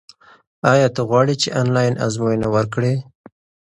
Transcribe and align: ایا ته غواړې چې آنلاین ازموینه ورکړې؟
ایا 0.73 0.87
ته 0.95 1.01
غواړې 1.09 1.35
چې 1.41 1.47
آنلاین 1.61 1.93
ازموینه 2.05 2.47
ورکړې؟ 2.55 2.93